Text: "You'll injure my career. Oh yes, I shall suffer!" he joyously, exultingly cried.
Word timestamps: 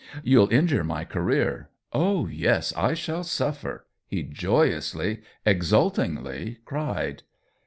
"You'll 0.23 0.51
injure 0.51 0.83
my 0.83 1.05
career. 1.05 1.69
Oh 1.93 2.25
yes, 2.27 2.73
I 2.75 2.95
shall 2.95 3.23
suffer!" 3.23 3.85
he 4.07 4.23
joyously, 4.23 5.21
exultingly 5.45 6.57
cried. 6.65 7.21